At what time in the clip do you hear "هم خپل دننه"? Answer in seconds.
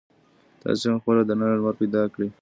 0.89-1.53